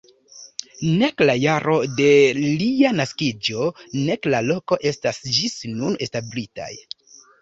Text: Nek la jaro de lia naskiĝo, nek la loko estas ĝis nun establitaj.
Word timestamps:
Nek 1.01 1.21
la 1.29 1.35
jaro 1.41 1.75
de 1.99 2.07
lia 2.61 2.93
naskiĝo, 3.01 3.69
nek 4.07 4.29
la 4.35 4.41
loko 4.49 4.81
estas 4.93 5.21
ĝis 5.37 5.59
nun 5.77 6.01
establitaj. 6.07 6.73